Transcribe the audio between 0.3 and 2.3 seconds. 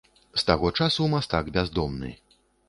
З таго часу мастак бяздомны.